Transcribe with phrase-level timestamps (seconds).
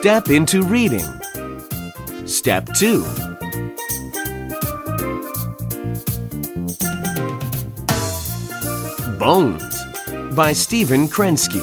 [0.00, 1.04] Step into reading.
[2.26, 3.02] Step 2.
[9.18, 9.84] Bones
[10.34, 11.60] by Stephen Krensky.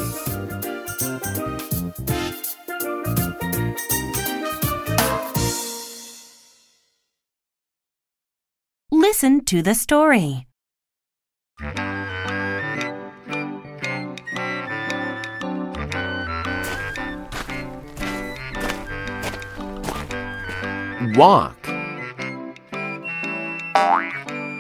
[8.91, 10.45] Listen to the story.
[21.17, 21.57] Walk.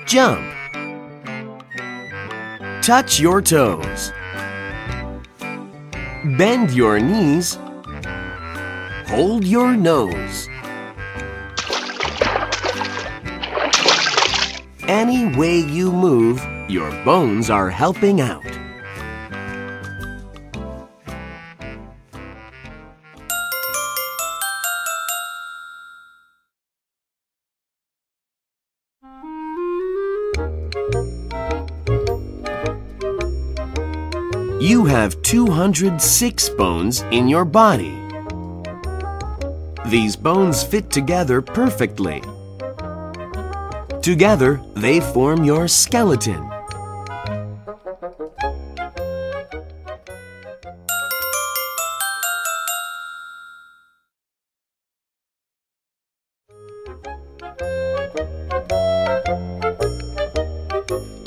[0.07, 0.41] Jump.
[2.81, 4.11] Touch your toes.
[6.35, 7.59] Bend your knees.
[9.05, 10.49] Hold your nose.
[14.87, 18.43] Any way you move, your bones are helping out.
[34.59, 37.95] You have 206 bones in your body.
[39.85, 42.21] These bones fit together perfectly.
[44.01, 46.43] Together, they form your skeleton.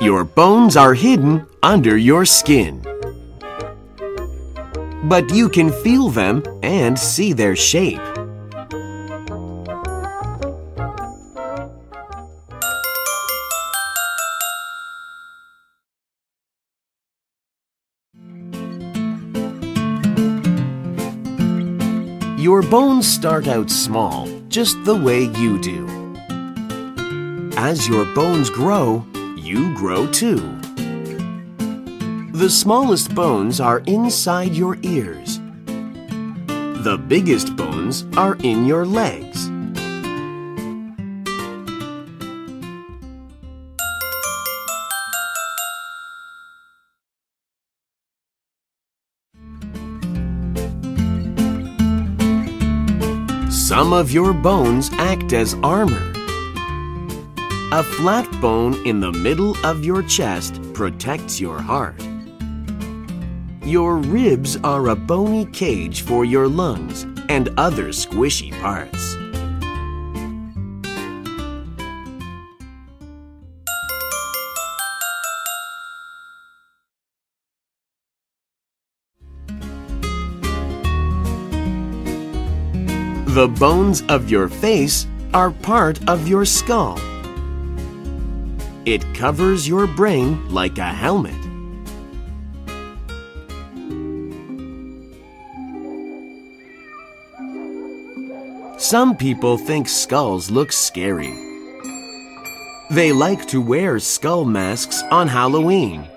[0.00, 2.82] Your bones are hidden under your skin.
[5.10, 7.98] But you can feel them and see their shape.
[22.38, 25.88] Your bones start out small, just the way you do.
[27.56, 29.04] As your bones grow,
[29.36, 30.69] you grow too.
[32.32, 35.40] The smallest bones are inside your ears.
[36.46, 39.50] The biggest bones are in your legs.
[53.52, 56.12] Some of your bones act as armor.
[57.72, 62.00] A flat bone in the middle of your chest protects your heart.
[63.64, 69.16] Your ribs are a bony cage for your lungs and other squishy parts.
[83.34, 86.98] The bones of your face are part of your skull.
[88.86, 91.39] It covers your brain like a helmet.
[98.90, 101.32] Some people think skulls look scary.
[102.90, 106.08] They like to wear skull masks on Halloween.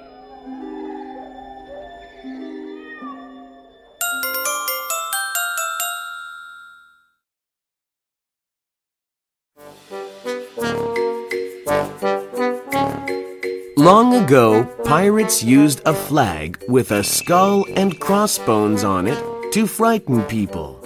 [13.78, 20.23] Long ago, pirates used a flag with a skull and crossbones on it to frighten
[20.23, 20.82] people.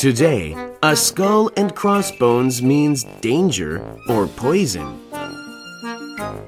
[0.00, 4.86] Today, a skull and crossbones means danger or poison.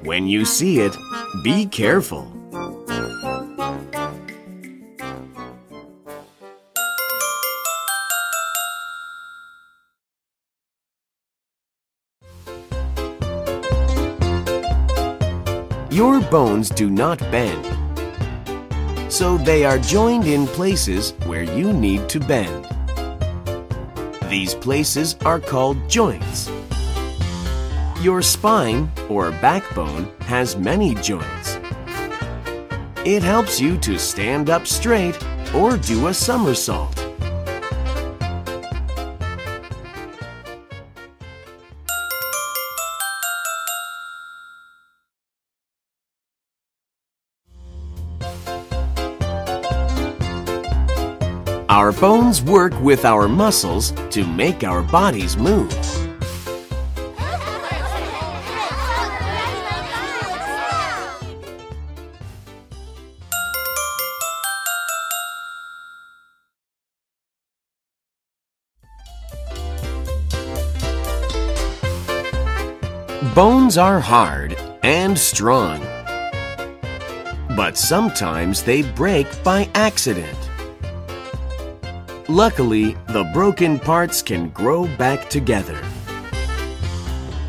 [0.05, 0.97] When you see it,
[1.45, 2.33] be careful.
[15.91, 17.67] Your bones do not bend,
[19.13, 22.67] so they are joined in places where you need to bend.
[24.33, 26.51] These places are called joints.
[28.01, 31.59] Your spine, or backbone, has many joints.
[33.05, 35.23] It helps you to stand up straight
[35.55, 37.02] or do a somersault.
[51.73, 55.71] Our bones work with our muscles to make our bodies move.
[73.35, 75.81] Bones are hard and strong,
[77.57, 80.52] but sometimes they break by accident.
[82.29, 85.83] Luckily, the broken parts can grow back together.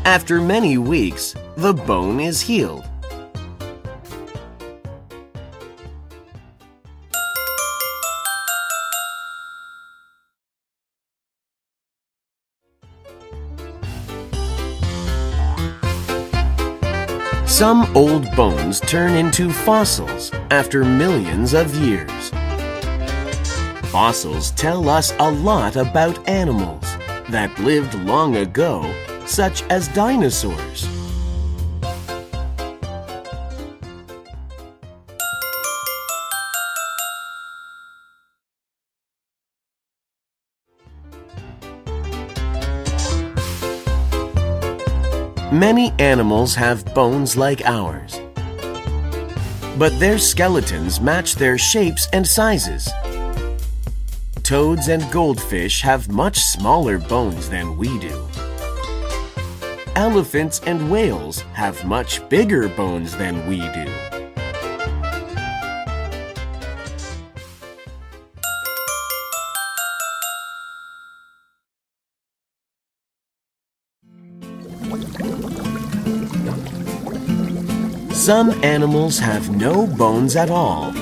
[0.04, 2.84] After many weeks, the bone is healed.
[17.46, 22.32] Some old bones turn into fossils after millions of years.
[23.94, 26.82] Fossils tell us a lot about animals
[27.28, 28.92] that lived long ago,
[29.24, 30.88] such as dinosaurs.
[45.52, 48.20] Many animals have bones like ours.
[49.78, 52.90] But their skeletons match their shapes and sizes.
[54.44, 58.28] Toads and goldfish have much smaller bones than we do.
[59.96, 63.86] Elephants and whales have much bigger bones than we do.
[78.12, 80.92] Some animals have no bones at all.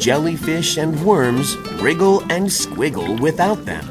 [0.00, 3.84] Jellyfish and worms wriggle and squiggle without them.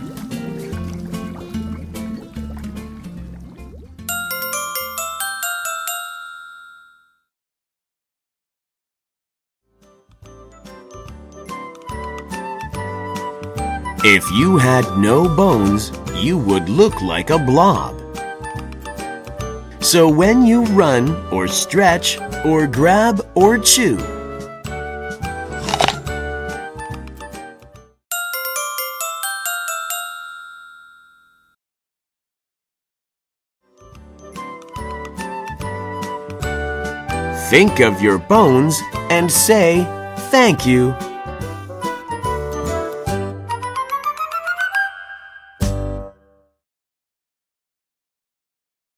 [14.03, 17.93] If you had no bones, you would look like a blob.
[19.79, 24.18] So when you run or stretch or grab or chew,
[37.49, 38.79] think of your bones
[39.09, 39.83] and say
[40.29, 41.08] thank you.